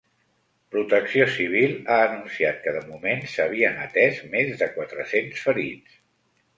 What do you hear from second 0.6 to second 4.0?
Protecció civil ha anunciat que de moment s’havien